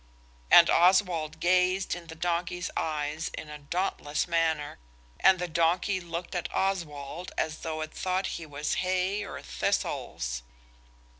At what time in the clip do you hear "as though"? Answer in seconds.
7.37-7.81